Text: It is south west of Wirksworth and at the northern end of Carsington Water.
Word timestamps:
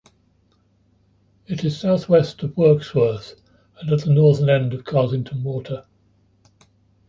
It 1.45 1.63
is 1.63 1.79
south 1.79 2.09
west 2.09 2.41
of 2.41 2.57
Wirksworth 2.57 3.39
and 3.79 3.91
at 3.91 4.01
the 4.01 4.09
northern 4.09 4.49
end 4.49 4.73
of 4.73 4.83
Carsington 4.83 5.43
Water. 5.43 5.85